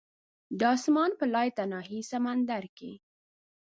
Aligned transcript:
د 0.59 0.61
اسمان 0.75 1.11
په 1.19 1.25
لایتناهي 1.33 2.01
سمندر 2.11 2.63
کې 2.77 2.91